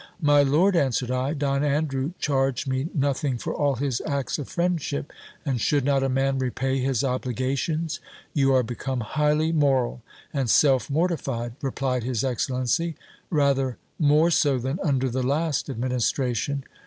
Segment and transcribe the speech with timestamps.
[0.19, 5.13] My lord, answered I, Don Andrew charged me nothing for all his acts of friendship,
[5.45, 7.99] and should not a man repay his obligations?
[8.33, 10.01] You are become highly moral
[10.33, 12.95] and self mortified, replied his excellency;
[13.29, 16.63] rather more so than under the last administration.